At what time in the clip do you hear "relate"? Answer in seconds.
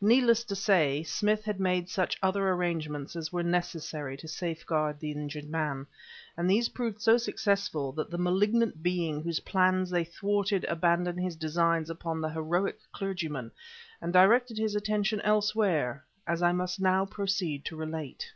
17.76-18.32